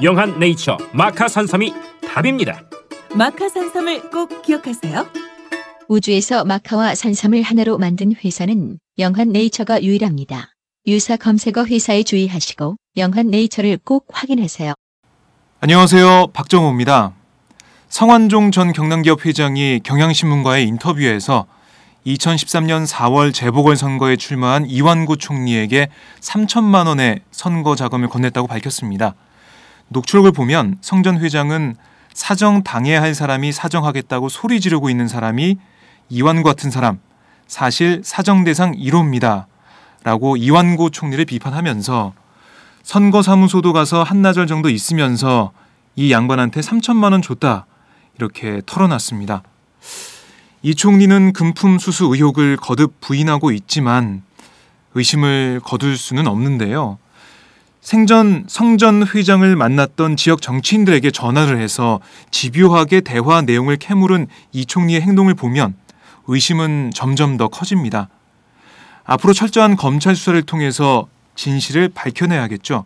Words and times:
영한 0.00 0.38
네이처 0.38 0.78
마카 0.92 1.28
산삼이 1.28 1.72
답입니다. 2.08 2.62
마카 3.14 3.48
산삼을 3.48 4.10
꼭 4.10 4.42
기억하세요. 4.42 5.06
우주에서 5.88 6.44
마카와 6.44 6.94
산삼을 6.94 7.42
하나로 7.42 7.78
만든 7.78 8.14
회사는 8.24 8.78
영한 8.98 9.30
네이처가 9.30 9.82
유일합니다. 9.82 10.48
유사 10.86 11.16
검색어 11.16 11.66
회사에 11.66 12.02
주의하시고 12.02 12.76
영한 12.96 13.28
네이처를 13.28 13.78
꼭 13.84 14.06
확인하세요. 14.12 14.72
안녕하세요 15.60 16.28
박정호입니다. 16.32 17.12
성완종 17.88 18.50
전 18.50 18.72
경남기업 18.72 19.26
회장이 19.26 19.80
경향신문과의 19.84 20.66
인터뷰에서 20.66 21.46
2013년 22.06 22.86
4월 22.86 23.32
재보궐선거에 23.32 24.16
출마한 24.16 24.66
이완구 24.66 25.18
총리에게 25.18 25.88
3천만 26.20 26.88
원의 26.88 27.20
선거 27.30 27.76
자금을 27.76 28.08
건넸다고 28.08 28.48
밝혔습니다. 28.48 29.14
녹취록을 29.92 30.32
보면 30.32 30.78
성 30.80 31.02
전 31.02 31.18
회장은 31.20 31.76
사정 32.14 32.62
당해야 32.62 33.00
할 33.00 33.14
사람이 33.14 33.52
사정하겠다고 33.52 34.28
소리 34.28 34.60
지르고 34.60 34.90
있는 34.90 35.08
사람이 35.08 35.56
이완구 36.10 36.42
같은 36.42 36.70
사람, 36.70 36.98
사실 37.46 38.02
사정 38.04 38.44
대상 38.44 38.72
1호입니다. 38.72 39.46
라고 40.04 40.36
이완구 40.36 40.90
총리를 40.90 41.24
비판하면서 41.24 42.12
선거사무소도 42.82 43.72
가서 43.72 44.02
한나절 44.02 44.46
정도 44.46 44.68
있으면서 44.68 45.52
이 45.96 46.12
양반한테 46.12 46.60
3천만 46.60 47.12
원 47.12 47.22
줬다. 47.22 47.66
이렇게 48.18 48.60
털어놨습니다. 48.66 49.42
이 50.62 50.74
총리는 50.74 51.32
금품 51.32 51.78
수수 51.78 52.06
의혹을 52.06 52.56
거듭 52.56 53.00
부인하고 53.00 53.52
있지만 53.52 54.22
의심을 54.94 55.60
거둘 55.64 55.96
수는 55.96 56.26
없는데요. 56.26 56.98
생전 57.82 58.44
성전 58.48 59.04
회장을 59.04 59.56
만났던 59.56 60.16
지역 60.16 60.40
정치인들에게 60.40 61.10
전화를 61.10 61.60
해서 61.60 61.98
집요하게 62.30 63.00
대화 63.00 63.42
내용을 63.42 63.76
캐물은 63.76 64.28
이 64.52 64.64
총리의 64.64 65.00
행동을 65.00 65.34
보면 65.34 65.74
의심은 66.28 66.92
점점 66.94 67.36
더 67.36 67.48
커집니다. 67.48 68.08
앞으로 69.02 69.32
철저한 69.32 69.76
검찰 69.76 70.14
수사를 70.14 70.40
통해서 70.42 71.08
진실을 71.34 71.88
밝혀내야겠죠. 71.88 72.84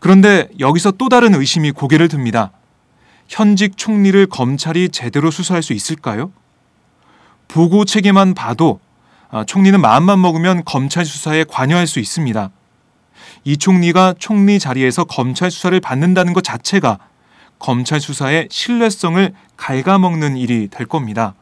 그런데 0.00 0.48
여기서 0.58 0.92
또 0.92 1.10
다른 1.10 1.34
의심이 1.34 1.70
고개를 1.70 2.08
듭니다. 2.08 2.52
현직 3.28 3.76
총리를 3.76 4.26
검찰이 4.26 4.88
제대로 4.88 5.30
수사할 5.30 5.62
수 5.62 5.74
있을까요? 5.74 6.32
보고 7.48 7.84
체계만 7.84 8.32
봐도 8.32 8.80
아, 9.30 9.44
총리는 9.44 9.78
마음만 9.78 10.22
먹으면 10.22 10.64
검찰 10.64 11.04
수사에 11.04 11.44
관여할 11.44 11.86
수 11.86 12.00
있습니다. 12.00 12.50
이 13.44 13.58
총리가 13.58 14.14
총리 14.18 14.58
자리에서 14.58 15.04
검찰 15.04 15.50
수사를 15.50 15.78
받는다는 15.78 16.32
것 16.32 16.42
자체가 16.42 16.98
검찰 17.58 18.00
수사의 18.00 18.48
신뢰성을 18.50 19.32
갉아먹는 19.56 20.36
일이 20.36 20.68
될 20.68 20.86
겁니다. 20.86 21.34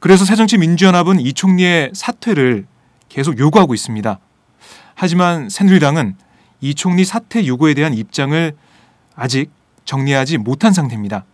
그래서 0.00 0.24
새정치민주연합은 0.24 1.20
이 1.20 1.32
총리의 1.32 1.90
사퇴를 1.94 2.66
계속 3.08 3.38
요구하고 3.38 3.74
있습니다. 3.74 4.18
하지만 4.94 5.48
새누리당은 5.48 6.16
이 6.60 6.74
총리 6.74 7.04
사퇴 7.04 7.46
요구에 7.46 7.74
대한 7.74 7.94
입장을 7.94 8.56
아직 9.14 9.50
정리하지 9.84 10.38
못한 10.38 10.72
상태입니다. 10.72 11.24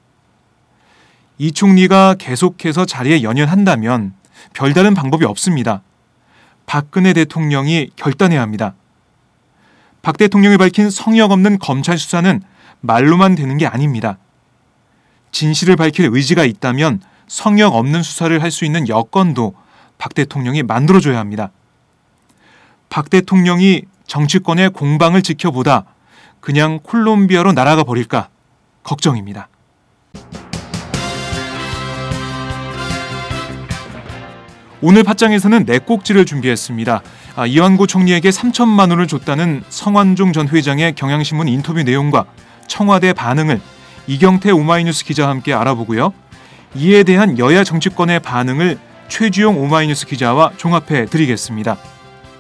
이 1.39 1.53
총리가 1.53 2.17
계속해서 2.19 2.85
자리에 2.85 3.23
연연한다면 3.23 4.15
별다른 4.53 4.95
방법이 4.95 5.25
없습니다. 5.25 5.83
박근혜 6.67 7.13
대통령이 7.13 7.91
결단해야 7.97 8.41
합니다. 8.41 8.75
박 10.03 10.19
대통령이 10.19 10.57
밝힌 10.59 10.91
성역 10.91 11.31
없는 11.31 11.59
검찰 11.59 11.97
수사는 11.97 12.43
말로만 12.81 13.37
되는 13.37 13.57
게 13.57 13.67
아닙니다. 13.67 14.19
진실을 15.31 15.77
밝힐 15.77 16.11
의지가 16.13 16.45
있다면 16.45 17.01
성역 17.29 17.75
없는 17.75 18.03
수사를 18.03 18.43
할 18.43 18.51
수 18.51 18.65
있는 18.65 18.89
여건도 18.89 19.55
박 19.97 20.15
대통령이 20.15 20.65
만들어줘야 20.65 21.19
합니다. 21.19 21.51
박 22.91 23.09
대통령이 23.09 23.83
정치권의 24.07 24.71
공방을 24.71 25.23
지켜보다 25.23 25.87
그냥 26.41 26.81
콜롬비아로 26.83 27.53
날아가 27.53 27.85
버릴까 27.85 28.29
걱정입니다. 28.83 29.49
오늘 34.85 35.05
팟장에서는 35.05 35.65
네 35.65 35.79
꼭지를 35.79 36.27
준비했습니다. 36.27 37.03
아, 37.37 37.47
이완구 37.47 37.87
총리에게 37.87 38.31
3천만 38.31 38.91
원을 38.91 39.07
줬다는 39.07 39.63
성완종 39.69 40.33
전 40.33 40.49
회장의 40.49 40.97
경향신문 40.97 41.47
인터뷰 41.47 41.85
내용과 41.85 42.25
청와대 42.67 43.13
반응을 43.13 43.61
이경태 44.09 44.51
오마이뉴스 44.51 45.05
기자와 45.05 45.31
함께 45.31 45.55
알아보고요. 45.55 46.13
이에 46.75 47.05
대한 47.05 47.39
여야 47.39 47.63
정치권의 47.63 48.21
반응을 48.21 48.77
최주용 49.07 49.63
오마이뉴스 49.63 50.07
기자와 50.07 50.55
종합해 50.57 51.07
드리겠습니다. 51.07 51.77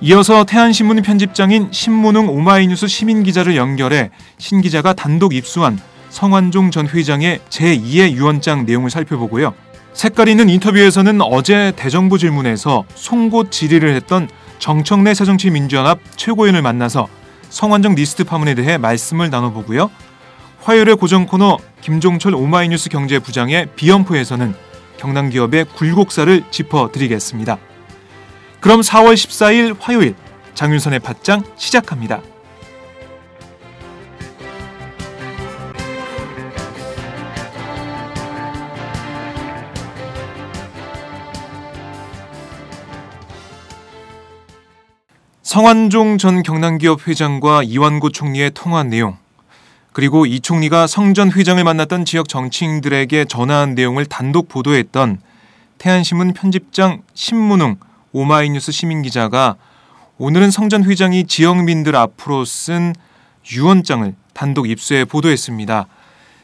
이어서 0.00 0.42
태안신문 0.42 1.00
편집장인 1.02 1.68
신문웅 1.70 2.28
오마이뉴스 2.28 2.88
시민 2.88 3.22
기자를 3.22 3.54
연결해 3.54 4.10
신 4.38 4.60
기자가 4.60 4.94
단독 4.94 5.32
입수한 5.32 5.78
성완종 6.10 6.72
전 6.72 6.88
회장의 6.88 7.38
제2의 7.48 8.14
유언장 8.14 8.66
내용을 8.66 8.90
살펴보고요. 8.90 9.54
색깔 9.92 10.28
있는 10.28 10.48
인터뷰에서는 10.48 11.20
어제 11.20 11.72
대정부 11.76 12.18
질문에서 12.18 12.84
송곳 12.94 13.50
질의를 13.50 13.94
했던 13.94 14.28
정청래 14.58 15.12
새정치민주연합 15.14 15.98
최고위원을 16.16 16.62
만나서 16.62 17.08
성완종 17.50 17.94
리스트 17.94 18.24
파문에 18.24 18.54
대해 18.54 18.78
말씀을 18.78 19.28
나눠보고요. 19.28 19.90
화요일의 20.62 20.96
고정 20.96 21.26
코너 21.26 21.58
김종철 21.80 22.34
오마이뉴스 22.34 22.88
경제부장의 22.88 23.68
비연포에서는 23.76 24.54
경남 24.96 25.28
기업의 25.28 25.66
굴곡사를 25.74 26.44
짚어드리겠습니다. 26.50 27.58
그럼 28.60 28.80
4월 28.80 29.14
14일 29.14 29.76
화요일 29.80 30.14
장윤선의 30.54 31.00
팟짱 31.00 31.42
시작합니다. 31.56 32.22
성완종 45.52 46.16
전 46.16 46.42
경남기업 46.42 47.06
회장과 47.06 47.62
이완구 47.62 48.10
총리의 48.12 48.52
통화 48.54 48.84
내용 48.84 49.18
그리고 49.92 50.24
이 50.24 50.40
총리가 50.40 50.86
성 50.86 51.12
전 51.12 51.30
회장을 51.30 51.62
만났던 51.62 52.06
지역 52.06 52.26
정치인들에게 52.26 53.26
전화한 53.26 53.74
내용을 53.74 54.06
단독 54.06 54.48
보도했던 54.48 55.20
태안신문 55.76 56.32
편집장 56.32 57.02
신문웅 57.12 57.76
오마이뉴스 58.12 58.72
시민 58.72 59.02
기자가 59.02 59.56
오늘은 60.16 60.50
성 60.50 60.70
전 60.70 60.84
회장이 60.84 61.24
지역민들 61.26 61.96
앞으로 61.96 62.46
쓴 62.46 62.94
유언장을 63.52 64.14
단독 64.32 64.70
입수해 64.70 65.04
보도했습니다. 65.04 65.84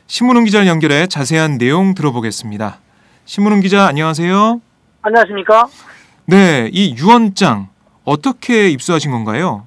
신문웅 0.06 0.44
기자를 0.44 0.66
연결해 0.66 1.06
자세한 1.06 1.56
내용 1.56 1.94
들어보겠습니다. 1.94 2.78
신문웅 3.24 3.60
기자 3.60 3.86
안녕하세요. 3.86 4.60
안녕하십니까? 5.00 5.66
네, 6.26 6.68
이 6.74 6.94
유언장 6.94 7.70
어떻게 8.08 8.68
입수하신 8.68 9.10
건가요? 9.10 9.66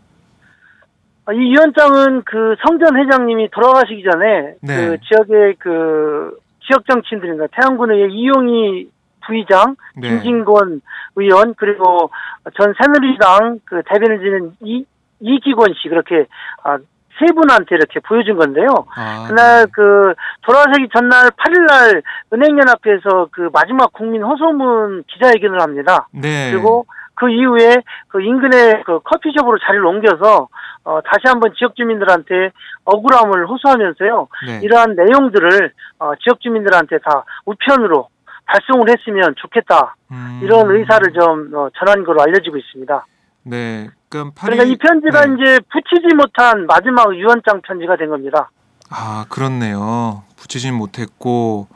아, 1.26 1.34
이 1.34 1.38
위원장은 1.38 2.24
그 2.26 2.56
성전 2.66 2.98
회장님이 2.98 3.50
돌아가시기 3.52 4.04
전에 4.04 4.56
네. 4.62 4.76
그 4.76 4.98
지역의 5.08 5.56
그 5.60 6.40
지역 6.66 6.86
정치인들인가 6.88 7.48
태안군의 7.56 8.12
이용희 8.12 8.90
부의장, 9.28 9.76
네. 9.96 10.10
김진권 10.10 10.82
의원 11.16 11.54
그리고 11.56 12.10
전 12.58 12.74
새누리당 12.82 13.60
그 13.66 13.84
대변을 13.86 14.20
지는 14.20 14.52
이 14.62 14.86
이기권 15.20 15.76
씨 15.80 15.90
그렇게 15.90 16.26
아, 16.64 16.80
세 17.20 17.32
분한테 17.36 17.76
이렇게 17.76 18.00
보여준 18.00 18.38
건데요. 18.38 18.88
아, 18.96 19.28
그날 19.28 19.68
그 19.72 20.16
돌아가시기 20.42 20.90
전날 20.92 21.30
8일날 21.30 22.02
은행연합회에서 22.34 23.28
그 23.32 23.50
마지막 23.54 23.94
국민 23.94 24.24
호소문 24.24 25.04
기자회견을 25.08 25.62
합니다. 25.62 26.08
네. 26.12 26.50
그리고 26.52 26.88
그 27.16 27.30
이후에 27.30 27.78
그 28.08 28.22
인근의 28.22 28.84
그 28.86 29.00
커피숍으로 29.02 29.58
자리를 29.60 29.86
옮겨서 29.86 30.48
어, 30.84 31.00
다시 31.02 31.22
한번 31.26 31.54
지역 31.58 31.76
주민들한테 31.76 32.52
억울함을 32.86 33.48
호소하면서요. 33.48 34.28
네. 34.48 34.60
이러한 34.64 34.96
내용들을 34.96 35.72
어, 36.00 36.14
지역 36.24 36.42
주민들한테 36.42 36.98
다 37.00 37.24
우편으로 37.46 38.10
발송을 38.46 38.90
했으면 38.90 39.36
좋겠다. 39.38 39.96
음, 40.12 40.40
이런 40.44 40.70
의사를 40.72 41.14
좀 41.14 41.52
어, 41.54 41.70
전한 41.78 42.04
걸로 42.04 42.22
알려지고 42.22 42.58
있습니다. 42.58 43.06
네. 43.44 43.90
그러니까 44.10 44.42
그러니까 44.42 44.64
이 44.66 44.76
편지가 44.76 45.26
네. 45.26 45.34
이제 45.34 45.60
붙이지 45.72 46.16
못한 46.16 46.66
마지막 46.68 47.16
유언장 47.16 47.62
편지가 47.62 47.96
된 47.96 48.10
겁니다. 48.10 48.50
아 48.90 49.26
그렇네요. 49.30 50.24
붙이진 50.38 50.74
못했고 50.74 51.68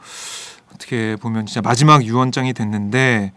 어떻게 0.74 1.16
보면 1.16 1.46
진짜 1.46 1.66
마지막 1.66 2.04
유언장이 2.04 2.52
됐는데 2.52 3.32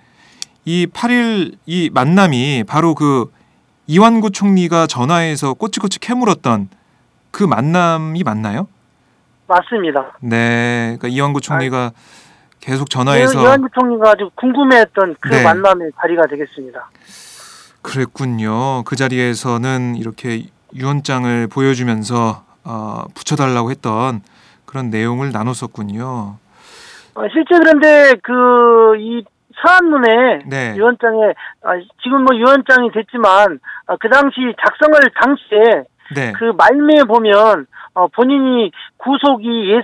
이 0.70 0.86
8일 0.86 1.56
이 1.66 1.90
만남이 1.92 2.64
바로 2.68 2.94
그 2.94 3.32
이완구 3.88 4.30
총리가 4.30 4.86
전화해서 4.86 5.56
꼬치꼬치 5.56 6.00
캐물었던 6.00 6.70
그 7.32 7.44
만남이 7.44 8.22
맞나요? 8.22 8.68
맞습니다. 9.48 10.16
네. 10.22 10.96
그러니까 11.00 11.08
이완구 11.08 11.42
총리가 11.42 11.92
계속 12.60 12.92
전화해서 12.92 13.42
이완주 13.42 13.68
총리가 13.74 14.12
아주 14.12 14.30
궁금해했던 14.36 15.16
그 15.20 15.30
네. 15.30 15.44
만남의 15.44 15.90
자리가 16.00 16.28
되겠습니다. 16.28 16.92
그랬군요. 17.82 18.84
그 18.84 18.96
자리에서는 18.96 19.96
이렇게 19.96 20.50
유언장을 20.76 21.48
보여주면서 21.48 22.44
어, 22.64 23.06
붙여달라고 23.16 23.72
했던 23.72 24.22
그런 24.66 24.92
내용을 24.92 25.32
나눴었군요. 25.32 26.38
어, 27.16 27.22
실제 27.34 27.58
그런데 27.58 28.14
그 28.22 28.94
이 29.00 29.24
서한문에 29.62 30.44
네. 30.48 30.76
유언장에 30.76 31.34
아, 31.64 31.80
지금 32.04 32.24
뭐 32.24 32.36
유언장이 32.36 32.92
됐지만 32.92 33.60
아, 33.88 33.96
그 34.00 34.10
당시 34.10 34.54
작성할 34.64 35.02
당시에 35.22 35.84
네. 36.16 36.32
그 36.34 36.54
말미에 36.58 37.04
보면 37.04 37.68
어, 37.96 38.08
본인이 38.08 38.72
구속이 38.98 39.72
예, 39.72 39.82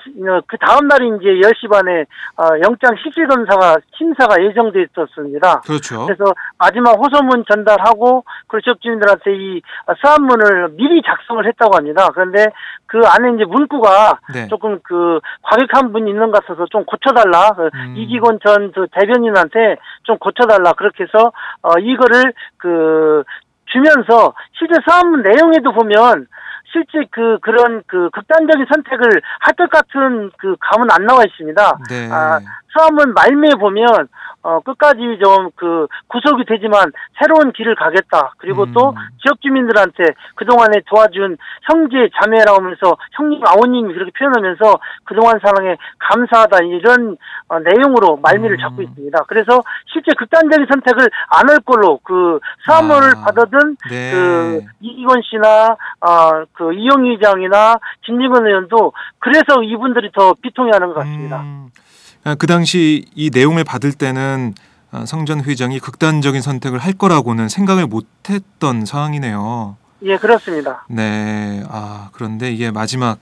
그 0.48 0.58
다음 0.58 0.88
날이 0.88 1.08
이제 1.18 1.48
10시 1.48 1.70
반에 1.70 2.06
어, 2.38 2.56
영장 2.64 2.96
실질 3.02 3.28
검사가 3.28 3.78
심사가 3.98 4.42
예정돼 4.42 4.84
있었습니다. 4.84 5.62
그렇죠. 5.62 6.06
그래서 6.06 6.24
마지막 6.60 6.92
호소문 6.92 7.46
전달하고 7.50 8.24
그 8.48 8.62
지역 8.62 8.80
주민들한테 8.82 9.36
이 9.36 9.62
서한문을 10.02 10.70
미리 10.78 11.02
작성을 11.02 11.46
했다고 11.46 11.76
합니다. 11.76 12.10
그런데 12.14 12.46
그 12.86 13.00
안에 13.04 13.34
이제 13.36 13.46
문구가 13.46 14.20
네. 14.34 14.48
조금 14.48 14.80
그 14.84 15.20
과격한 15.42 15.92
분이 15.92 16.10
있는 16.12 16.32
것 16.32 16.46
같아서 16.46 16.66
좀 16.70 16.86
고쳐달라. 16.86 17.52
그 17.56 17.70
음. 17.74 17.96
이기곤 17.98 18.40
전 18.44 18.66
그 18.76 18.88
대변인한테 18.92 19.78
좀 20.04 20.18
고쳐달라. 20.18 20.74
그렇게 20.74 21.04
해서 21.04 21.32
어 21.62 21.80
이거를 21.80 22.34
그 22.58 23.24
주면서 23.66 24.34
실제 24.58 24.76
사안문 24.86 25.22
내용에도 25.24 25.72
보면 25.74 26.28
실제 26.72 27.06
그 27.12 27.38
그런 27.42 27.84
그 27.88 28.10
극단적인 28.12 28.66
선택을 28.74 29.22
할 29.40 29.56
것 29.56 29.70
같은 29.70 30.32
그 30.38 30.56
감은 30.60 30.90
안 30.92 31.06
나와 31.06 31.24
있습니다. 31.24 31.78
네. 31.90 32.10
아, 32.12 32.40
수함은 32.76 33.14
말미에 33.14 33.52
보면 33.60 34.08
어 34.44 34.60
끝까지 34.60 35.00
좀 35.24 35.50
그 35.56 35.88
구속이 36.08 36.46
되지만 36.46 36.92
새로운 37.20 37.52
길을 37.52 37.76
가겠다. 37.76 38.34
그리고 38.38 38.64
음. 38.64 38.74
또 38.74 38.94
지역 39.24 39.42
주민들한테 39.42 40.04
그동안에 40.36 40.82
도와준 40.88 41.38
형제 41.64 42.10
자매라고 42.22 42.58
하면서 42.62 42.98
형님 43.14 43.42
아버님이 43.46 43.94
그렇게 43.94 44.12
표현하면서 44.18 44.80
그동안 45.06 45.40
사랑에 45.42 45.78
감사하다 46.00 46.58
이런 46.66 47.18
어, 47.48 47.60
내용으로 47.60 48.18
말미를 48.18 48.58
음. 48.58 48.62
잡고 48.62 48.82
있습니다. 48.82 49.24
그래서 49.28 49.62
실제 49.92 50.12
극단적인 50.18 50.68
선택을 50.70 51.10
안 51.30 51.46
할 51.50 51.60
걸로 51.60 52.00
그 52.04 52.40
사무를 52.66 53.12
아. 53.18 53.22
받아든 53.26 53.78
네. 53.90 54.12
그 54.12 54.62
이기권 54.82 55.22
씨나 55.30 55.78
어 56.02 56.46
그 56.54 56.74
이용희 56.74 57.12
의장이나 57.12 57.76
김진건 58.02 58.46
의원도 58.48 58.94
그래서 59.20 59.62
이분들이 59.64 60.12
더 60.12 60.34
비통해하는 60.42 60.88
것 60.88 60.96
같습니다. 60.96 61.42
음, 61.42 61.68
아, 61.68 61.80
그 62.34 62.48
당시 62.48 63.06
이 63.14 63.30
내용을 63.32 63.64
받을 63.64 63.94
때는 63.94 64.56
아, 64.92 65.06
성전 65.06 65.44
회장이 65.44 65.80
극단적인 65.80 66.42
선택을 66.42 66.80
할 66.80 66.94
거라고는 66.94 67.50
생각을 67.50 67.86
못했던 67.86 68.86
상황이네요. 68.86 69.78
예, 70.04 70.18
그렇습니다. 70.18 70.86
네. 70.90 71.64
아 71.70 72.10
그런데 72.14 72.52
이게 72.52 72.72
마지막 72.72 73.20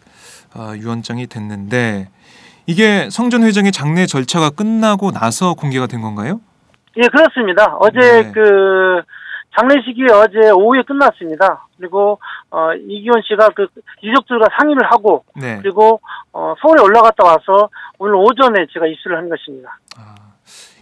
아, 0.53 0.73
유언장이 0.77 1.27
됐는데 1.27 2.09
이게 2.65 3.09
성전 3.11 3.43
회장의 3.43 3.73
장례 3.73 4.05
절차가 4.05 4.51
끝나고 4.51 5.11
나서 5.11 5.53
공개가 5.53 5.85
된 5.87 6.01
건가요? 6.01 6.39
예, 6.95 7.07
그렇습니다. 7.07 7.75
어제 7.79 7.99
네. 7.99 8.31
그 8.31 9.01
장례식이 9.57 10.03
어제 10.11 10.49
오후에 10.51 10.81
끝났습니다. 10.83 11.67
그리고 11.77 12.19
어 12.49 12.73
이기원 12.73 13.21
씨가 13.27 13.49
그 13.55 13.67
유족들과 14.01 14.47
상의를 14.59 14.91
하고 14.91 15.23
네. 15.35 15.59
그리고 15.61 16.01
어 16.31 16.53
서울에 16.61 16.81
올라갔다 16.81 17.23
와서 17.25 17.69
오늘 17.99 18.15
오전에 18.15 18.65
제가 18.73 18.87
입수를 18.87 19.17
한 19.17 19.29
것입니다. 19.29 19.77
아, 19.97 20.15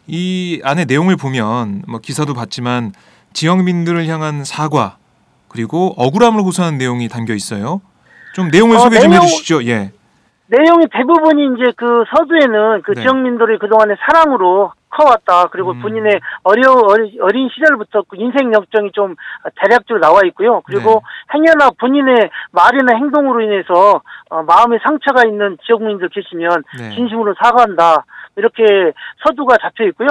이 0.07 0.61
안에 0.63 0.85
내용을 0.85 1.17
보면 1.17 1.83
뭐 1.87 1.99
기사도 1.99 2.33
봤지만 2.33 2.93
지역민들을 3.33 4.07
향한 4.07 4.43
사과 4.43 4.97
그리고 5.47 5.93
억울함을 5.97 6.41
호소하는 6.41 6.77
내용이 6.77 7.07
담겨 7.09 7.33
있어요. 7.33 7.81
좀 8.33 8.49
내용을 8.49 8.77
어, 8.77 8.79
소개 8.79 8.99
좀 8.99 9.09
내용- 9.11 9.23
해주시죠. 9.23 9.65
예. 9.65 9.91
내용이 10.51 10.85
대부분이 10.91 11.55
이제 11.55 11.71
그 11.77 12.03
서두에는 12.13 12.81
그 12.81 12.93
네. 12.93 13.01
지역민들이 13.01 13.57
그동안의 13.57 13.95
사랑으로 14.05 14.73
커왔다. 14.89 15.45
그리고 15.51 15.71
음. 15.71 15.81
본인의 15.81 16.19
어려 16.43 16.73
어린 17.21 17.49
시절부터 17.53 18.03
그 18.09 18.17
인생 18.17 18.53
역정이 18.53 18.91
좀 18.91 19.15
대략적으로 19.55 20.01
나와 20.01 20.19
있고요. 20.25 20.61
그리고 20.65 21.01
행여나 21.33 21.71
본인의 21.79 22.29
말이나 22.51 22.97
행동으로 22.97 23.39
인해서 23.41 24.01
어, 24.29 24.43
마음에 24.43 24.77
상처가 24.83 25.23
있는 25.25 25.57
지역민들 25.65 26.09
계시면 26.09 26.63
네. 26.77 26.89
진심으로 26.95 27.33
사과한다. 27.41 28.03
이렇게 28.35 28.91
서두가 29.23 29.55
잡혀 29.61 29.85
있고요. 29.85 30.09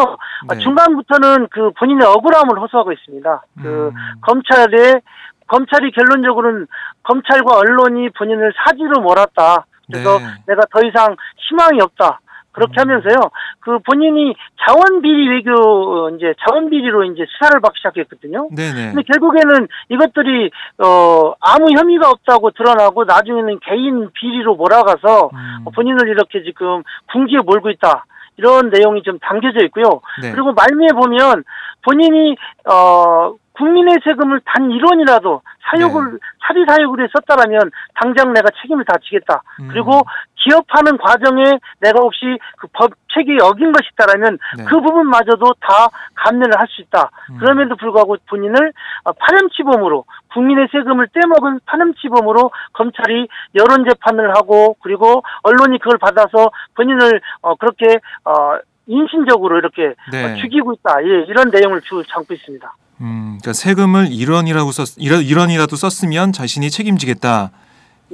아, 0.48 0.54
네. 0.54 0.60
중간부터는 0.60 1.48
그 1.50 1.70
본인의 1.72 2.06
억울함을 2.06 2.58
호소하고 2.58 2.92
있습니다. 2.92 3.42
그 3.62 3.88
음. 3.88 3.92
검찰에 4.22 5.00
검찰이 5.46 5.90
결론적으로는 5.90 6.66
검찰과 7.02 7.58
언론이 7.58 8.08
본인을 8.10 8.54
사지로 8.64 9.02
몰았다. 9.02 9.66
그래서 9.90 10.18
네. 10.18 10.24
내가 10.46 10.62
더 10.70 10.86
이상 10.86 11.16
희망이 11.36 11.80
없다. 11.80 12.20
그렇게 12.52 12.80
음. 12.80 12.82
하면서요. 12.82 13.30
그 13.60 13.78
본인이 13.80 14.34
자원 14.66 15.02
비리 15.02 15.28
외교 15.28 15.52
어, 15.52 16.10
이제 16.10 16.34
자원 16.44 16.68
비리로 16.68 17.04
이제 17.04 17.24
수사를 17.28 17.60
받기 17.60 17.78
시작했거든요. 17.78 18.48
네네. 18.50 18.92
근데 18.92 19.02
결국에는 19.02 19.68
이것들이 19.88 20.50
어 20.78 21.32
아무 21.40 21.70
혐의가 21.70 22.10
없다고 22.10 22.50
드러나고 22.50 23.04
나중에는 23.04 23.60
개인 23.62 24.10
비리로 24.12 24.56
몰아가서 24.56 25.30
음. 25.32 25.64
본인을 25.74 26.08
이렇게 26.08 26.42
지금 26.42 26.82
궁지에 27.12 27.38
몰고 27.44 27.70
있다. 27.70 28.06
이런 28.36 28.70
내용이 28.70 29.02
좀 29.02 29.18
담겨져 29.18 29.64
있고요. 29.66 30.00
네. 30.22 30.32
그리고 30.32 30.52
말미에 30.52 30.88
보면 30.88 31.44
본인이 31.84 32.36
어 32.68 33.34
국민의 33.60 33.98
세금을 34.02 34.40
단 34.46 34.70
1원이라도 34.70 35.40
사욕을 35.70 36.12
네. 36.12 36.18
사리 36.46 36.64
사욕으로 36.66 37.06
썼다라면 37.12 37.70
당장 37.94 38.32
내가 38.32 38.48
책임을 38.60 38.84
다 38.86 38.94
지겠다. 39.04 39.42
음. 39.60 39.68
그리고 39.68 40.02
기업하는 40.36 40.96
과정에 40.96 41.44
내가 41.80 42.00
혹시 42.00 42.38
그 42.56 42.66
법책이 42.72 43.38
어긴 43.42 43.70
것이 43.72 43.90
있다라면 43.92 44.38
네. 44.56 44.64
그 44.64 44.80
부분마저도 44.80 45.54
다 45.60 45.88
감내를 46.14 46.58
할 46.58 46.66
수 46.70 46.80
있다. 46.82 47.10
음. 47.30 47.38
그럼에도 47.38 47.76
불구하고 47.76 48.16
본인을 48.28 48.72
어, 49.04 49.12
파렴치범으로 49.12 50.04
국민의 50.32 50.68
세금을 50.72 51.08
떼먹은 51.12 51.60
파렴치범으로 51.66 52.50
검찰이 52.72 53.28
여론 53.56 53.84
재판을 53.88 54.30
하고 54.36 54.76
그리고 54.82 55.22
언론이 55.42 55.78
그걸 55.80 55.98
받아서 55.98 56.50
본인을 56.76 57.20
어, 57.42 57.56
그렇게 57.56 57.98
어, 58.24 58.58
인신적으로 58.86 59.58
이렇게 59.58 59.94
네. 60.10 60.24
어, 60.24 60.36
죽이고 60.36 60.72
있다. 60.74 61.02
예, 61.04 61.24
이런 61.28 61.50
내용을 61.50 61.80
주 61.82 62.02
담고 62.08 62.32
있습니다. 62.34 62.72
음, 63.00 63.38
그러니까 63.40 63.52
세금을 63.54 64.10
1원이라고 64.10 64.72
썼 64.72 64.96
1원이라도 64.96 65.76
썼으면 65.76 66.32
자신이 66.32 66.70
책임지겠다. 66.70 67.50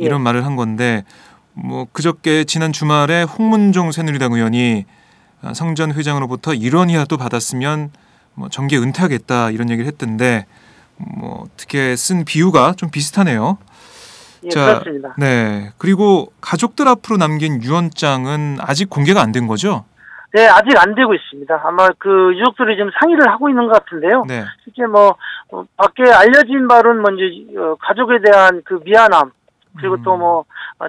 예. 0.00 0.04
이런 0.04 0.20
말을 0.22 0.44
한 0.44 0.56
건데 0.56 1.04
뭐 1.54 1.86
그저께 1.92 2.44
지난 2.44 2.72
주말에 2.72 3.22
홍문종 3.22 3.92
새누리당 3.92 4.32
의원이 4.32 4.84
아, 5.42 5.54
성전 5.54 5.92
회장으로부터 5.92 6.52
1원이라도 6.52 7.18
받았으면 7.18 7.90
뭐 8.34 8.48
정계 8.48 8.76
은퇴하겠다 8.78 9.50
이런 9.50 9.70
얘기를 9.70 9.86
했던데 9.86 10.46
뭐 10.96 11.44
어떻게 11.44 11.96
쓴 11.96 12.24
비유가 12.24 12.74
좀 12.76 12.90
비슷하네요. 12.90 13.58
예, 14.44 14.48
자, 14.50 14.78
그렇습니다. 14.78 15.14
네. 15.18 15.72
그리고 15.78 16.32
가족들 16.40 16.86
앞으로 16.88 17.16
남긴 17.16 17.62
유언장은 17.62 18.58
아직 18.60 18.88
공개가 18.88 19.20
안 19.22 19.32
된 19.32 19.46
거죠? 19.46 19.84
네, 20.32 20.46
아직 20.48 20.76
안 20.78 20.94
되고 20.94 21.14
있습니다. 21.14 21.62
아마 21.64 21.88
그 21.98 22.34
유족들이 22.34 22.76
지금 22.76 22.90
상의를 23.00 23.30
하고 23.30 23.48
있는 23.48 23.66
것 23.66 23.72
같은데요. 23.72 24.24
네. 24.26 24.44
실제 24.64 24.86
뭐 24.86 25.16
어, 25.50 25.64
밖에 25.76 26.02
알려진 26.10 26.68
바로는 26.68 27.02
먼저 27.02 27.22
어, 27.60 27.76
가족에 27.80 28.18
대한 28.20 28.62
그 28.64 28.80
미안함 28.84 29.30
그리고 29.78 29.94
음. 29.96 30.02
또뭐 30.02 30.44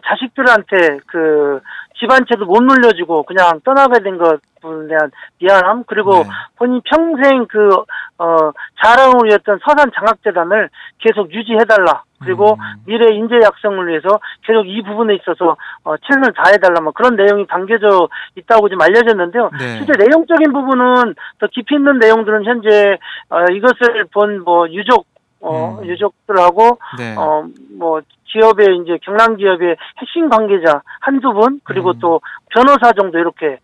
자식들한테 0.06 1.00
그 1.08 1.62
집안채도 2.00 2.46
못 2.46 2.62
물려주고 2.62 3.24
그냥 3.24 3.60
떠나게 3.64 4.00
된 4.04 4.18
것에 4.18 4.38
대한 4.62 5.12
미안함 5.40 5.84
그리고 5.88 6.24
네. 6.24 6.30
본인 6.58 6.82
평생 6.86 7.46
그 7.48 7.86
어 8.20 8.52
자랑으로였던 8.84 9.60
서산 9.64 9.92
장학재단을 9.94 10.70
계속 10.98 11.32
유지해달라 11.32 12.02
그리고 12.20 12.54
음. 12.54 12.82
미래 12.88 13.14
인재 13.14 13.36
약성을 13.44 13.88
위해서 13.88 14.08
계속 14.42 14.66
이 14.66 14.82
부분에 14.82 15.14
있어서 15.16 15.56
어 15.84 15.96
최선을 15.98 16.34
다해달라 16.34 16.82
뭐 16.82 16.94
그런 16.94 17.16
내용이 17.16 17.46
담겨져 17.46 18.10
있다고 18.36 18.70
좀 18.70 18.82
알려졌는데요. 18.82 19.52
네. 19.60 19.78
실제 19.78 19.94
내용적인 20.04 20.52
부분은 20.52 21.14
더 21.40 21.48
깊이 21.52 21.76
있는 21.76 22.00
내용들은 22.00 22.44
현재 22.46 22.98
어, 23.30 23.44
이것을 23.52 24.06
본 24.12 24.38
뭐 24.44 24.68
유족 24.70 25.06
어, 25.40 25.80
음. 25.80 25.86
유족들하고 25.86 26.80
네. 26.98 27.16
어뭐 27.16 28.02
기업의 28.26 28.82
이제 28.84 28.98
경남 29.04 29.38
기업의 29.38 29.76
핵심 30.00 30.30
관계자 30.30 30.82
한두 31.00 31.34
분 31.34 31.62
그리고 31.64 31.92
음. 31.92 32.00
또 32.00 32.22
변호사 32.50 32.92
정도 32.94 33.18
이렇게 33.18 33.60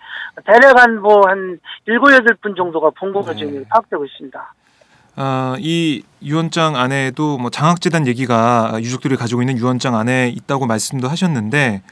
대략 0.46 0.80
한뭐한 0.80 1.60
일곱 1.86 2.12
여덟 2.14 2.36
분 2.42 2.56
정도가 2.56 2.92
본 2.92 3.14
것으로 3.14 3.34
네. 3.34 3.40
지금 3.40 3.66
파악되고 3.70 4.06
있습니다. 4.06 4.54
아, 5.16 5.56
이 5.60 6.04
유언장 6.24 6.76
안에도 6.76 7.38
뭐 7.38 7.52
장학재단 7.52 8.08
얘기가 8.08 8.74
유족들이 8.80 9.16
가지고 9.16 9.42
있는 9.42 9.58
유언장 9.58 9.96
안에 9.96 10.30
있다고 10.30 10.66
말씀도 10.66 11.08
하셨는데 11.08 11.84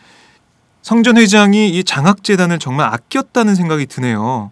성전 0.82 1.18
회장이 1.18 1.70
이 1.70 1.84
장학재단을 1.84 2.58
정말 2.58 2.88
아꼈다는 2.88 3.54
생각이 3.54 3.86
드네요. 3.86 4.52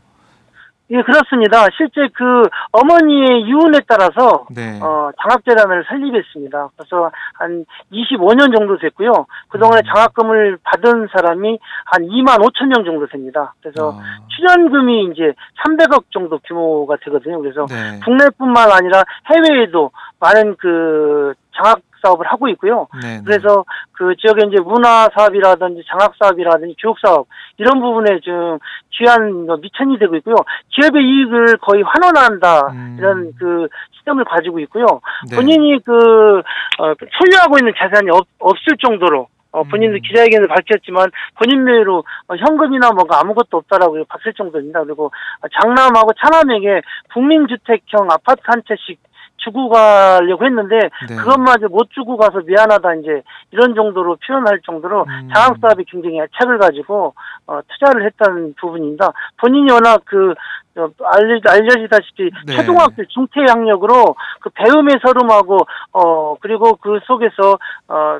예, 0.91 1.03
그렇습니다. 1.03 1.67
실제 1.77 2.07
그 2.13 2.43
어머니의 2.71 3.47
유언에 3.47 3.79
따라서 3.87 4.45
네. 4.49 4.79
어, 4.81 5.11
장학재단을 5.21 5.85
설립했습니다. 5.87 6.69
그래서 6.75 7.11
한 7.35 7.65
25년 7.91 8.55
정도 8.57 8.77
됐고요. 8.77 9.27
그동안에 9.49 9.81
음. 9.85 9.93
장학금을 9.93 10.57
받은 10.63 11.07
사람이 11.15 11.59
한 11.85 12.07
2만 12.07 12.39
5천 12.39 12.65
명 12.67 12.83
정도 12.85 13.05
됩니다. 13.07 13.53
그래서 13.61 13.93
아, 13.93 14.01
출연금이 14.29 15.11
이제 15.11 15.33
300억 15.63 16.05
정도 16.11 16.39
규모가 16.39 16.97
되거든요. 17.05 17.39
그래서 17.39 17.67
네. 17.67 17.99
국내뿐만 18.03 18.71
아니라 18.71 19.03
해외에도 19.31 19.91
많은 20.19 20.55
그 20.57 21.33
장학 21.55 21.81
사업을 22.01 22.25
하고 22.27 22.47
있고요. 22.49 22.87
네. 23.01 23.17
네. 23.17 23.21
그래서 23.25 23.63
그 23.99 24.15
지역의 24.15 24.47
이제 24.47 24.61
문화 24.61 25.09
사업이라든지 25.13 25.83
장학 25.89 26.13
사업이라든지 26.17 26.73
교육 26.81 26.97
사업 27.05 27.27
이런 27.57 27.81
부분에 27.81 28.21
좀 28.21 28.57
귀한 28.91 29.45
뭐 29.45 29.57
미천이 29.57 29.99
되고 29.99 30.15
있고요. 30.15 30.35
기업의 30.69 31.03
이익을 31.03 31.57
거의 31.57 31.83
환원한다 31.83 32.67
음. 32.71 32.95
이런 32.97 33.33
그 33.37 33.67
시점을 33.97 34.23
가지고 34.23 34.59
있고요. 34.61 34.85
네. 35.29 35.35
본인이 35.35 35.77
그 35.83 36.39
어, 36.79 36.93
소유하고 36.95 37.57
있는 37.59 37.73
자산이 37.77 38.09
없, 38.11 38.25
없을 38.39 38.77
정도로 38.81 39.27
어, 39.51 39.63
본인도 39.63 39.97
음. 39.97 40.01
기자회견을 40.01 40.47
밝혔지만 40.47 41.11
본인 41.37 41.65
명의로 41.65 42.05
어, 42.29 42.35
현금이나 42.35 42.91
뭐가 42.91 43.19
아무것도 43.19 43.57
없다라고 43.57 44.01
봤을 44.07 44.31
정도입니다. 44.31 44.81
그리고 44.85 45.07
어, 45.07 45.47
장남하고 45.61 46.13
차남에게 46.13 46.83
국민주택형 47.13 48.07
아파트 48.09 48.39
한 48.45 48.61
채씩 48.65 48.97
주고 49.39 49.69
가려고 49.69 50.45
했는데 50.45 50.77
네. 51.07 51.15
그것마저 51.15 51.67
못 51.67 51.89
주고 51.91 52.17
가서 52.17 52.41
미안하다 52.45 52.95
이제 52.95 53.21
이런 53.51 53.73
정도로 53.75 54.17
표현할 54.25 54.59
정도로 54.65 55.05
음. 55.07 55.29
장학 55.33 55.57
사업에 55.59 55.83
굉장히 55.87 56.19
애착을 56.21 56.59
가지고 56.59 57.13
어, 57.47 57.59
투자를 57.67 58.05
했다는 58.05 58.55
부분입니다. 58.59 59.11
본인이 59.37 59.71
워낙 59.71 60.01
그 60.05 60.33
어, 60.77 60.89
알려, 61.03 61.39
알려지다시피 61.45 62.29
네. 62.45 62.55
초등학교 62.55 63.03
중퇴 63.05 63.41
학력으로 63.47 64.15
그 64.41 64.49
배움의 64.51 64.99
서름하고 65.03 65.57
어 65.91 66.35
그리고 66.39 66.75
그 66.75 66.99
속에서 67.05 67.57
어 67.87 68.19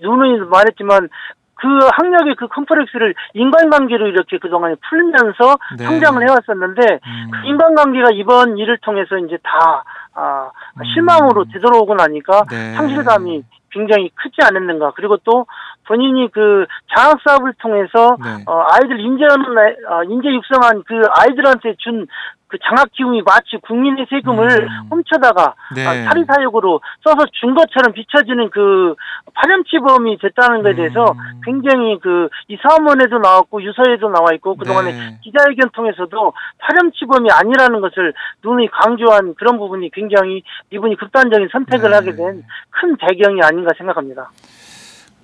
누누이 0.00 0.40
말했지만 0.48 1.08
그 1.64 1.88
학력의 1.96 2.34
그 2.36 2.46
컴플렉스를 2.48 3.14
인간관계로 3.32 4.06
이렇게 4.08 4.36
그동안에 4.36 4.74
풀면서 4.86 5.56
네. 5.78 5.84
성장을 5.84 6.20
해왔었는데 6.22 7.00
음. 7.06 7.30
그 7.32 7.46
인간관계가 7.46 8.10
이번 8.12 8.58
일을 8.58 8.76
통해서 8.82 9.16
이제 9.16 9.38
다 9.42 9.82
아, 10.12 10.50
음. 10.76 10.84
실망으로 10.92 11.46
되돌아오고 11.50 11.94
나니까 11.94 12.44
네. 12.50 12.74
상실감이 12.74 13.42
굉장히 13.70 14.10
크지 14.14 14.36
않았는가. 14.44 14.92
그리고 14.94 15.16
또 15.24 15.46
본인이 15.86 16.30
그 16.30 16.66
장학 16.94 17.18
사업을 17.26 17.54
통해서 17.54 18.16
네. 18.22 18.44
어, 18.46 18.64
아이들 18.70 19.00
인재하는 19.00 19.44
아- 19.58 19.96
어, 19.96 20.04
인재 20.04 20.28
육성한 20.28 20.84
그 20.86 21.02
아이들한테 21.16 21.74
준 21.78 22.06
그 22.54 22.58
장학 22.62 22.92
기금이 22.92 23.22
마치 23.22 23.56
국민의 23.66 24.06
세금을 24.08 24.46
음. 24.62 24.86
훔쳐다가 24.90 25.54
네. 25.74 25.84
아, 25.84 26.04
사리 26.04 26.24
사욕으로 26.24 26.80
써서 27.02 27.26
준 27.32 27.52
것처럼 27.56 27.92
비춰지는 27.92 28.50
그 28.50 28.94
파렴치범이 29.34 30.18
됐다는 30.18 30.62
것에 30.62 30.76
대해서 30.76 31.04
음. 31.10 31.40
굉장히 31.44 31.98
그 31.98 32.28
이 32.46 32.56
사문에도 32.62 33.18
나왔고 33.18 33.62
유서에도 33.62 34.08
나와 34.10 34.32
있고 34.34 34.54
그동안에 34.54 34.92
네. 34.92 35.18
기자회견 35.22 35.70
통해서도 35.72 36.32
파렴치범이 36.58 37.28
아니라는 37.30 37.80
것을 37.80 38.12
누누이 38.44 38.68
강조한 38.68 39.34
그런 39.34 39.58
부분이 39.58 39.90
굉장히 39.92 40.42
이분이 40.70 40.96
극단적인 40.96 41.48
선택을 41.50 41.90
네. 41.90 41.96
하게 41.96 42.14
된 42.14 42.44
큰 42.70 42.96
배경이 42.96 43.40
아닌가 43.42 43.70
생각합니다. 43.76 44.30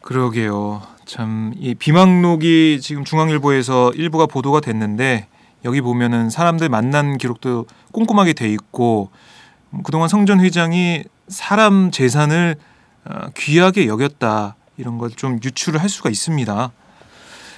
그러게요. 0.02 0.80
참 1.04 1.52
이 1.56 1.74
비망록이 1.74 2.80
지금 2.80 3.04
중앙일보에서 3.04 3.90
일부가 3.94 4.26
보도가 4.26 4.60
됐는데 4.60 5.26
여기 5.64 5.80
보면은 5.80 6.30
사람들 6.30 6.68
만난 6.68 7.18
기록도 7.18 7.66
꼼꼼하게 7.92 8.32
돼 8.32 8.48
있고 8.52 9.10
음, 9.70 9.82
그동안 9.82 10.08
성전 10.08 10.40
회장이 10.40 11.04
사람 11.28 11.90
재산을 11.90 12.56
어, 13.04 13.28
귀하게 13.36 13.86
여겼다 13.86 14.56
이런 14.76 14.98
걸 14.98 15.10
좀 15.10 15.38
유추를 15.44 15.80
할 15.82 15.88
수가 15.88 16.10
있습니다. 16.10 16.72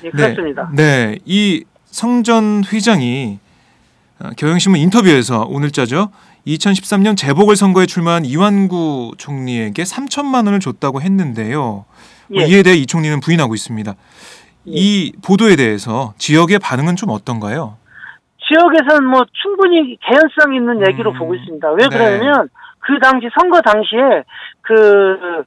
예, 0.05 0.11
그렇습니다. 0.11 0.71
네, 0.75 1.19
이 1.25 1.65
성전 1.87 2.65
회장이 2.71 3.39
어, 4.21 4.31
경향신문 4.37 4.81
인터뷰에서 4.81 5.43
오늘자죠. 5.43 6.11
2013년 6.47 7.17
재보궐 7.17 7.55
선거에 7.55 7.87
출마한 7.87 8.25
이완구 8.25 9.13
총리에게 9.17 9.85
3천만 9.85 10.47
원을 10.47 10.59
줬다고 10.59 11.01
했는데요. 11.01 11.85
뭐 12.29 12.43
예. 12.43 12.47
이에 12.49 12.63
대해 12.65 12.77
이 12.77 12.87
총리는 12.87 13.21
부인하고 13.21 13.55
있습니다. 13.55 13.95
이 14.65 15.13
보도에 15.23 15.55
대해서 15.57 16.15
지역의 16.19 16.59
반응은 16.59 16.97
좀 16.97 17.11
어떤가요? 17.11 17.77
지역에서는 18.49 19.09
뭐 19.09 19.25
충분히 19.33 19.97
개연성 20.01 20.55
있는 20.55 20.87
얘기로 20.89 21.13
음, 21.13 21.19
보고 21.19 21.35
있습니다. 21.35 21.71
왜 21.73 21.89
네. 21.89 21.89
그러냐면 21.89 22.49
그 22.81 22.99
당시 23.01 23.29
선거 23.39 23.61
당시에 23.61 24.25
그 24.63 25.45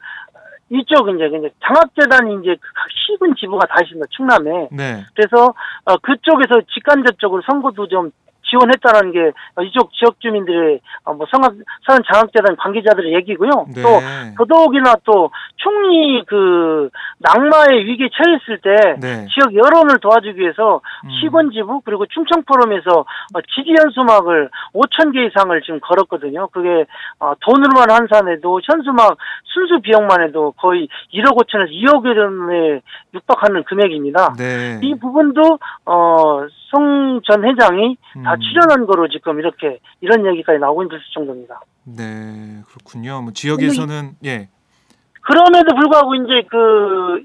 이쪽 0.70 1.10
이제 1.10 1.25
이제 1.28 1.50
장학재단이 1.64 2.42
이제 2.42 2.56
각 2.56 2.88
시군 2.90 3.36
지부가 3.36 3.68
다 3.68 3.75
있습니다. 3.84 4.08
충남에. 4.10 4.70
네. 4.72 5.04
그래서 5.14 5.54
어, 5.86 5.98
그쪽에서 5.98 6.62
직간접적으로 6.74 7.42
선거도 7.46 7.88
좀 7.88 8.12
지원했다는 8.55 9.12
게 9.12 9.31
어, 9.55 9.62
이쪽 9.62 9.91
지역 9.93 10.19
주민들의 10.19 10.79
어, 11.03 11.13
뭐 11.13 11.27
성악 11.29 11.53
서현 11.85 12.01
장학재단 12.12 12.55
관계자들의 12.55 13.13
얘기고요. 13.15 13.67
네. 13.75 13.81
또 13.81 14.00
더더욱이나 14.38 14.95
또 15.03 15.31
총리 15.57 16.24
그 16.25 16.89
낙마의 17.19 17.85
위기에 17.85 18.09
처했을 18.15 18.59
때 18.62 18.95
네. 19.00 19.27
지역 19.33 19.53
여론을 19.53 20.00
도와주기 20.00 20.39
위해서 20.39 20.81
음. 21.03 21.09
시군지부 21.19 21.81
그리고 21.83 22.05
충청 22.07 22.43
포럼에서 22.43 23.01
어, 23.01 23.41
지지 23.55 23.74
현수막을 23.77 24.50
5천 24.74 25.13
개 25.13 25.25
이상을 25.25 25.62
지금 25.62 25.79
걸었거든요. 25.81 26.47
그게 26.47 26.85
어, 27.19 27.33
돈으로만 27.41 27.91
환산해도 27.91 28.62
현수막 28.63 29.17
순수 29.43 29.81
비용만 29.81 30.24
해도 30.24 30.53
거의 30.57 30.88
1억 31.13 31.38
5천에서 31.38 31.71
2억 31.71 32.05
원에 32.05 32.81
육박하는 33.13 33.63
금액입니다. 33.63 34.33
네. 34.38 34.79
이 34.81 34.95
부분도 35.00 35.59
어 35.85 36.47
송 36.75 37.22
전 37.25 37.44
회장이 37.46 37.98
다 38.25 38.34
음. 38.34 38.39
출연한 38.41 38.86
거로 38.86 39.08
지금 39.08 39.39
이렇게 39.39 39.79
이런 40.01 40.25
얘기까지 40.25 40.60
나오고 40.60 40.84
있을 40.84 41.00
정도입니다. 41.13 41.62
네, 41.86 42.62
그렇군요. 42.70 43.22
뭐 43.22 43.32
지역에서는 43.32 44.12
예. 44.25 44.50
그럼에도 45.22 45.74
불구하고 45.75 46.15
이제 46.15 46.48
그 46.50 47.22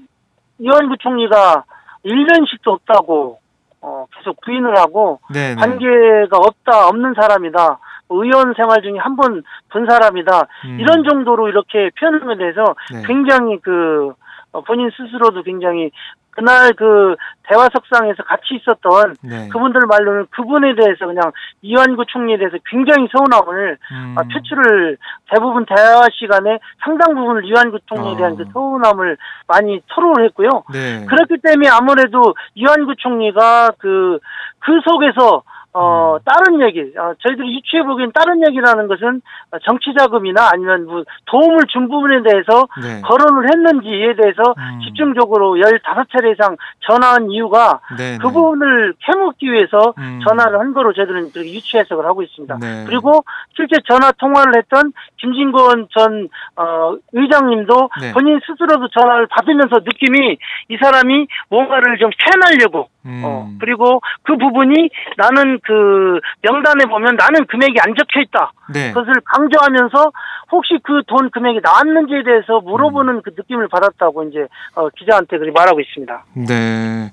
이완구 0.59 0.95
총리가 0.99 1.65
1년씩도 2.05 2.67
없다고 2.67 3.39
어 3.81 4.05
계속 4.15 4.39
부인을 4.41 4.77
하고 4.77 5.19
네, 5.33 5.53
네. 5.53 5.55
관계가 5.55 6.37
없다 6.37 6.87
없는 6.87 7.13
사람이다 7.15 7.79
의원 8.09 8.53
생활 8.55 8.81
중에 8.81 8.97
한 8.97 9.15
번 9.15 9.43
본 9.69 9.85
사람이다 9.89 10.47
음. 10.65 10.79
이런 10.79 11.03
정도로 11.03 11.47
이렇게 11.49 11.89
표현에 11.99 12.37
대해서 12.37 12.63
네. 12.93 13.03
굉장히 13.07 13.59
그 13.61 14.13
어, 14.51 14.61
본인 14.61 14.89
스스로도 14.95 15.43
굉장히 15.43 15.91
그날 16.31 16.71
그 16.73 17.15
대화석상에서 17.43 18.23
같이 18.23 18.55
있었던 18.55 19.15
네. 19.21 19.49
그분들 19.49 19.81
말로는 19.87 20.27
그분에 20.31 20.75
대해서 20.75 21.05
그냥 21.05 21.31
이완구 21.61 22.05
총리에 22.07 22.37
대해서 22.37 22.57
굉장히 22.69 23.07
서운함을 23.11 23.77
음. 23.91 24.15
아, 24.17 24.23
표출을 24.23 24.97
대부분 25.29 25.65
대화 25.65 26.07
시간에 26.13 26.59
상당 26.83 27.15
부분을 27.15 27.45
이완구 27.45 27.79
총리에 27.85 28.15
대한 28.15 28.33
어. 28.33 28.35
그 28.37 28.45
서운함을 28.53 29.17
많이 29.47 29.81
토로를 29.87 30.25
했고요. 30.27 30.49
네. 30.71 31.05
그렇기 31.05 31.37
때문에 31.43 31.67
아무래도 31.69 32.33
이완구 32.55 32.95
총리가 32.95 33.71
그, 33.77 34.19
그 34.59 34.79
속에서 34.85 35.43
어, 35.73 36.15
음. 36.15 36.19
다른 36.25 36.61
얘기, 36.67 36.81
어, 36.97 37.13
저희들이 37.19 37.55
유추해 37.55 37.83
보기엔 37.83 38.11
다른 38.13 38.45
얘기라는 38.45 38.87
것은 38.87 39.21
어, 39.51 39.59
정치 39.59 39.93
자금이나 39.97 40.49
아니면 40.51 40.85
뭐 40.85 41.03
도움을 41.25 41.65
준 41.67 41.87
부분에 41.87 42.23
대해서 42.23 42.67
네. 42.81 43.01
거론을 43.01 43.49
했는지에 43.49 44.15
대해서 44.15 44.53
음. 44.57 44.79
집중적으로 44.83 45.55
15차례 45.55 46.33
이상 46.33 46.57
전화한 46.81 47.31
이유가 47.31 47.79
네, 47.97 48.17
그 48.17 48.27
네. 48.27 48.33
부분을 48.33 48.95
캐묻기 48.99 49.49
위해서 49.49 49.93
음. 49.97 50.19
전화를 50.27 50.59
한 50.59 50.73
거로 50.73 50.91
저희들은 50.93 51.31
유추 51.35 51.77
해석을 51.77 52.05
하고 52.05 52.21
있습니다. 52.21 52.57
네. 52.59 52.83
그리고 52.85 53.23
실제 53.55 53.77
전화 53.87 54.11
통화를 54.11 54.57
했던 54.57 54.91
김진건 55.17 55.87
전 55.95 56.27
어, 56.57 56.97
의장님도 57.13 57.89
네. 58.01 58.11
본인 58.11 58.39
스스로도 58.45 58.89
전화를 58.89 59.27
받으면서 59.27 59.77
느낌이 59.85 60.37
이 60.67 60.77
사람이 60.81 61.27
뭔가를 61.49 61.97
좀 61.97 62.09
캐내려고 62.17 62.89
음. 63.05 63.21
어, 63.23 63.49
그리고 63.59 64.01
그 64.23 64.37
부분이 64.37 64.89
나는 65.17 65.59
그 65.65 66.19
명단에 66.41 66.85
보면 66.85 67.15
나는 67.15 67.45
금액이 67.45 67.75
안 67.85 67.93
적혀 67.97 68.21
있다. 68.21 68.51
네. 68.73 68.89
그것을 68.93 69.13
강조하면서 69.25 70.11
혹시 70.51 70.77
그 70.83 71.01
돈 71.07 71.29
금액이 71.29 71.59
나왔는지에 71.63 72.23
대해서 72.23 72.59
물어보는 72.61 73.15
음. 73.15 73.21
그 73.23 73.31
느낌을 73.35 73.67
받았다고 73.69 74.23
이제 74.25 74.47
어, 74.75 74.89
기자한테 74.89 75.37
그렇게 75.37 75.51
말하고 75.51 75.79
있습니다. 75.79 76.25
네. 76.47 77.11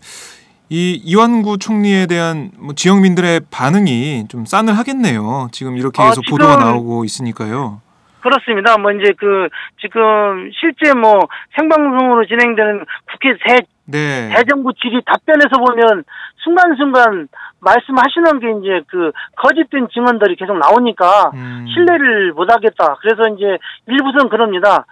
이 0.70 1.00
이완구 1.02 1.58
총리에 1.58 2.06
대한 2.06 2.50
뭐 2.58 2.74
지역민들의 2.74 3.40
반응이 3.50 4.28
좀 4.28 4.44
싸늘하겠네요. 4.44 5.48
지금 5.52 5.76
이렇게 5.78 6.02
아, 6.02 6.06
해서 6.08 6.20
지금- 6.20 6.36
보도가 6.38 6.56
나오고 6.56 7.04
있으니까요. 7.04 7.80
그렇습니다. 8.20 8.76
뭐 8.76 8.90
이제 8.92 9.12
그 9.16 9.48
지금 9.80 10.50
실제 10.60 10.92
뭐 10.92 11.20
생방송으로 11.56 12.26
진행되는 12.26 12.84
국회 13.10 13.34
새 13.48 13.60
네. 13.90 14.28
대정부 14.34 14.72
질의 14.74 15.02
답변에서 15.06 15.58
보면 15.58 16.04
순간순간 16.44 17.28
말씀하시는 17.60 18.40
게 18.40 18.50
이제 18.60 18.84
그 18.88 19.12
거짓된 19.36 19.88
증언들이 19.92 20.36
계속 20.36 20.58
나오니까 20.58 21.30
음. 21.34 21.66
신뢰를 21.72 22.32
못 22.34 22.52
하겠다. 22.52 22.96
그래서 23.00 23.34
이제 23.34 23.58
일부선 23.86 24.28
그럽니다. 24.28 24.84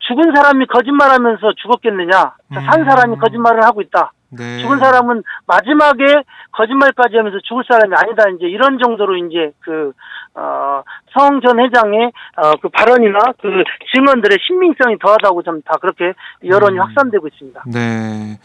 죽은 0.00 0.34
사람이 0.34 0.66
거짓말하면서 0.66 1.52
죽었겠느냐? 1.56 2.34
산 2.52 2.80
음. 2.80 2.84
사람이 2.84 3.16
거짓말을 3.18 3.64
하고 3.64 3.80
있다. 3.80 4.12
네. 4.30 4.58
죽은 4.60 4.78
사람은 4.78 5.22
마지막에 5.46 6.04
거짓말까지 6.52 7.16
하면서 7.16 7.38
죽을 7.44 7.64
사람이 7.68 7.94
아니다. 7.94 8.24
이제 8.30 8.46
이런 8.46 8.78
정도로 8.78 9.16
이제 9.16 9.52
그, 9.60 9.92
어, 10.34 10.82
성전 11.12 11.60
회장의, 11.60 12.12
어, 12.36 12.52
그 12.60 12.68
발언이나 12.68 13.18
그 13.40 13.62
증언들의 13.94 14.38
신빙성이 14.46 14.98
더하다고 14.98 15.42
좀 15.42 15.62
다 15.64 15.76
그렇게 15.80 16.12
여론이 16.44 16.76
음. 16.76 16.82
확산되고 16.82 17.26
있습니다. 17.28 17.64
네. 17.66 18.38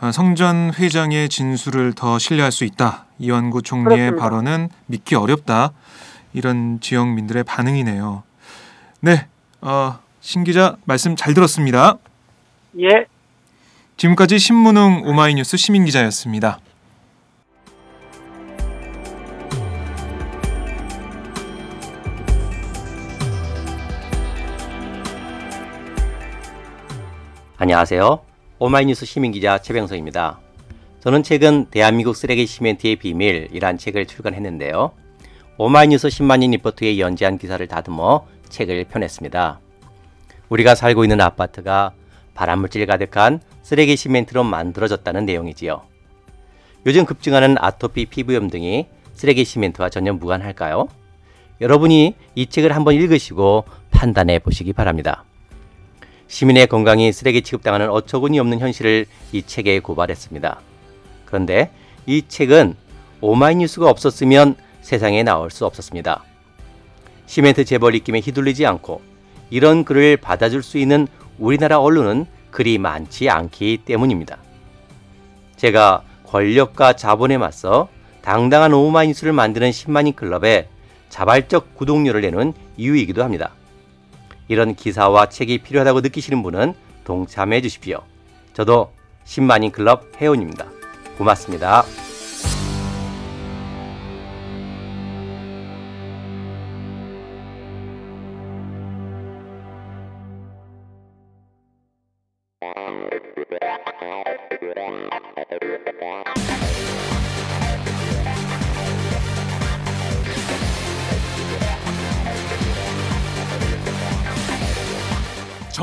아, 0.00 0.12
성전 0.12 0.70
회장의 0.78 1.28
진술을 1.28 1.92
더 1.94 2.18
신뢰할 2.18 2.52
수 2.52 2.64
있다. 2.64 3.06
이완구 3.18 3.62
총리의 3.62 4.10
그렇습니다. 4.10 4.22
발언은 4.22 4.68
믿기 4.86 5.16
어렵다. 5.16 5.70
이런 6.34 6.78
지역민들의 6.80 7.42
반응이네요. 7.44 8.22
네. 9.00 9.26
어, 9.60 9.98
신 10.20 10.44
기자 10.44 10.76
말씀 10.84 11.16
잘 11.16 11.34
들었습니다. 11.34 11.96
예. 12.80 13.06
지금까지 13.98 14.38
신문웅 14.38 15.02
오마이뉴스 15.06 15.56
시민 15.56 15.84
기자였습니다. 15.84 16.60
안녕하세요. 27.56 28.20
오마이뉴스 28.60 29.04
시민기자 29.04 29.58
최병성입니다. 29.58 30.38
저는 31.00 31.24
최근 31.24 31.66
대한민국 31.66 32.14
쓰레기 32.14 32.46
시멘트의 32.46 32.94
비밀이란 32.94 33.78
책을 33.78 34.06
출간했는데요. 34.06 34.92
오마이뉴스 35.56 36.06
10만인 36.06 36.52
리포트에 36.52 37.00
연재한 37.00 37.36
기사를 37.36 37.66
다듬어 37.66 38.28
책을 38.48 38.84
펴냈습니다. 38.84 39.58
우리가 40.50 40.76
살고 40.76 41.02
있는 41.02 41.20
아파트가 41.20 41.94
발암물질 42.38 42.86
가득한 42.86 43.40
쓰레기 43.62 43.96
시멘트로 43.96 44.44
만들어졌다는 44.44 45.26
내용이지요. 45.26 45.82
요즘 46.86 47.04
급증하는 47.04 47.56
아토피 47.58 48.06
피부염 48.06 48.48
등이 48.48 48.86
쓰레기 49.14 49.44
시멘트와 49.44 49.88
전혀 49.88 50.12
무관할까요? 50.12 50.88
여러분이 51.60 52.14
이 52.36 52.46
책을 52.46 52.76
한번 52.76 52.94
읽으시고 52.94 53.64
판단해 53.90 54.38
보시기 54.38 54.72
바랍니다. 54.72 55.24
시민의 56.28 56.68
건강이 56.68 57.12
쓰레기 57.12 57.42
취급당하는 57.42 57.90
어처구니 57.90 58.38
없는 58.38 58.60
현실을 58.60 59.06
이 59.32 59.42
책에 59.42 59.80
고발했습니다. 59.80 60.60
그런데 61.24 61.72
이 62.06 62.22
책은 62.28 62.76
오마이뉴스가 63.20 63.90
없었으면 63.90 64.54
세상에 64.80 65.24
나올 65.24 65.50
수 65.50 65.66
없었습니다. 65.66 66.22
시멘트 67.26 67.64
재벌 67.64 67.96
입김에 67.96 68.20
휘둘리지 68.20 68.64
않고 68.64 69.02
이런 69.50 69.84
글을 69.84 70.18
받아줄 70.18 70.62
수 70.62 70.78
있는 70.78 71.08
우리나라 71.38 71.80
언론은 71.80 72.26
그리 72.50 72.78
많지 72.78 73.28
않기 73.28 73.82
때문입니다. 73.84 74.38
제가 75.56 76.02
권력과 76.26 76.94
자본에 76.94 77.38
맞서 77.38 77.88
당당한 78.22 78.72
오마이뉴스를 78.72 79.32
만드는 79.32 79.70
10만인 79.70 80.14
클럽에 80.14 80.68
자발적 81.08 81.74
구독료를 81.74 82.20
내는 82.20 82.52
이유이기도 82.76 83.22
합니다. 83.24 83.52
이런 84.48 84.74
기사와 84.74 85.28
책이 85.28 85.58
필요하다고 85.58 86.00
느끼시는 86.00 86.42
분은 86.42 86.74
동참해 87.04 87.60
주십시오. 87.60 88.02
저도 88.52 88.92
10만인 89.24 89.72
클럽 89.72 90.04
회원입니다. 90.20 90.66
고맙습니다. 91.16 91.84